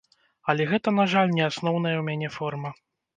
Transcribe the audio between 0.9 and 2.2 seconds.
на жаль, не асноўная ў